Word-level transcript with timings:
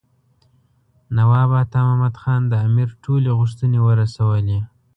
نواب 1.17 1.49
عطا 1.61 1.79
محمد 1.85 2.15
خان 2.21 2.41
د 2.47 2.53
امیر 2.67 2.89
ټولې 3.03 3.29
غوښتنې 3.39 3.79
ورسولې. 3.83 4.59